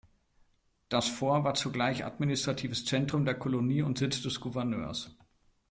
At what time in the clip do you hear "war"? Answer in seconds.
1.43-1.53